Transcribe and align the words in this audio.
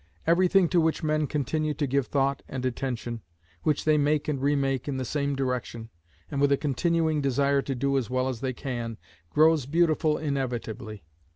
Everything 0.25 0.67
to 0.69 0.81
which 0.81 1.03
men 1.03 1.27
continue 1.27 1.75
to 1.75 1.85
give 1.85 2.07
thought 2.07 2.41
and 2.47 2.65
attention, 2.65 3.21
which 3.61 3.85
they 3.85 3.99
make 3.99 4.27
and 4.27 4.41
remake 4.41 4.87
in 4.87 4.97
the 4.97 5.05
same 5.05 5.35
direction, 5.35 5.89
and 6.31 6.41
with 6.41 6.51
a 6.51 6.57
continuing 6.57 7.21
desire 7.21 7.61
to 7.61 7.75
do 7.75 7.95
as 7.99 8.09
well 8.09 8.27
as 8.27 8.41
they 8.41 8.51
can, 8.51 8.97
grows 9.29 9.67
beautiful 9.67 10.17
inevitably. 10.17 11.03